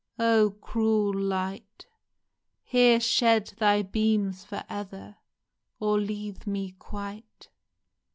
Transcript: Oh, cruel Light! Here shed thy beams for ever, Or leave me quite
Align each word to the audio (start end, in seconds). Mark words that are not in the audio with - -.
Oh, 0.17 0.55
cruel 0.61 1.13
Light! 1.13 1.85
Here 2.63 2.99
shed 2.99 3.53
thy 3.59 3.83
beams 3.83 4.43
for 4.43 4.63
ever, 4.67 5.17
Or 5.79 5.99
leave 5.99 6.47
me 6.47 6.71
quite 6.79 7.49